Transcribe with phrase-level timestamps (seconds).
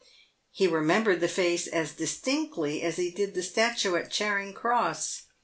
[0.49, 5.25] He remembered the face as distinctly as he did the statue at Charing cross.